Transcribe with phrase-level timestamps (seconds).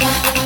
[0.00, 0.37] Bye.